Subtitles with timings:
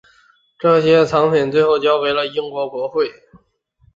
[0.57, 3.07] 这些藏品最后被交给了英国国会。